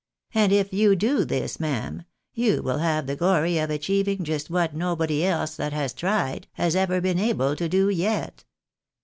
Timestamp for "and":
0.33-0.51